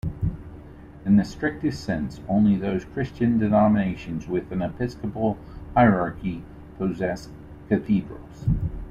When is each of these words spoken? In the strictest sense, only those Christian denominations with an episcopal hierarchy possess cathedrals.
In 1.05 1.17
the 1.17 1.23
strictest 1.23 1.83
sense, 1.83 2.21
only 2.27 2.57
those 2.57 2.85
Christian 2.85 3.37
denominations 3.37 4.27
with 4.27 4.51
an 4.51 4.63
episcopal 4.63 5.37
hierarchy 5.75 6.41
possess 6.79 7.29
cathedrals. 7.69 8.47